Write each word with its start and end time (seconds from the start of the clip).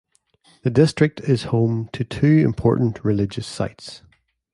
The 0.63 0.71
district 0.71 1.19
is 1.19 1.43
home 1.53 1.87
to 1.93 2.03
two 2.03 2.39
important 2.39 3.05
religious 3.05 3.45
sites. 3.45 4.01